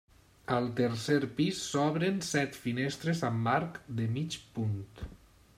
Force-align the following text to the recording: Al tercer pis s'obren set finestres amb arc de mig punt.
Al 0.53 0.63
tercer 0.79 1.17
pis 1.41 1.59
s'obren 1.67 2.17
set 2.29 2.59
finestres 2.63 3.23
amb 3.31 3.55
arc 3.55 3.81
de 4.01 4.09
mig 4.19 4.43
punt. 4.57 4.77